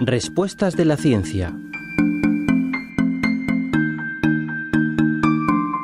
[0.00, 1.52] Respuestas de la ciencia.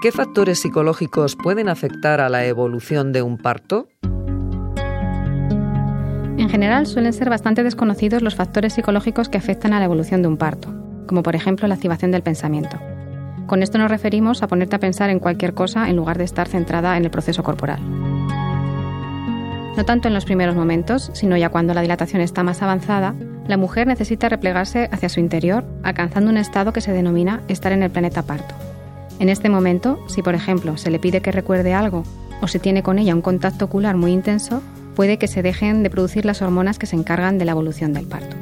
[0.00, 3.88] ¿Qué factores psicológicos pueden afectar a la evolución de un parto?
[6.38, 10.28] En general suelen ser bastante desconocidos los factores psicológicos que afectan a la evolución de
[10.28, 10.72] un parto,
[11.08, 12.78] como por ejemplo la activación del pensamiento.
[13.48, 16.46] Con esto nos referimos a ponerte a pensar en cualquier cosa en lugar de estar
[16.46, 17.80] centrada en el proceso corporal.
[19.76, 23.16] No tanto en los primeros momentos, sino ya cuando la dilatación está más avanzada,
[23.46, 27.82] la mujer necesita replegarse hacia su interior, alcanzando un estado que se denomina estar en
[27.82, 28.54] el planeta parto.
[29.18, 32.04] En este momento, si por ejemplo se le pide que recuerde algo
[32.40, 34.62] o se tiene con ella un contacto ocular muy intenso,
[34.96, 38.06] puede que se dejen de producir las hormonas que se encargan de la evolución del
[38.06, 38.36] parto.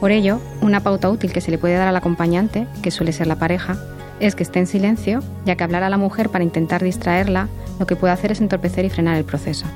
[0.00, 3.28] Por ello, una pauta útil que se le puede dar al acompañante, que suele ser
[3.28, 3.76] la pareja,
[4.20, 7.86] es que esté en silencio, ya que hablar a la mujer para intentar distraerla lo
[7.86, 9.66] que puede hacer es entorpecer y frenar el proceso.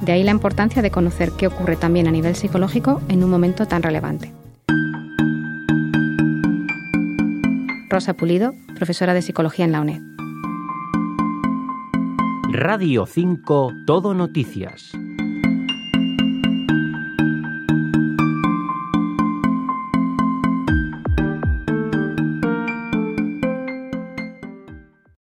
[0.00, 3.66] De ahí la importancia de conocer qué ocurre también a nivel psicológico en un momento
[3.66, 4.32] tan relevante.
[7.88, 10.02] Rosa Pulido, profesora de psicología en la UNED.
[12.52, 14.92] Radio 5 Todo Noticias.